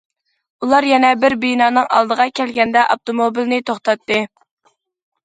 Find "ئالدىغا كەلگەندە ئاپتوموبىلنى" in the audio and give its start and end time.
1.97-3.61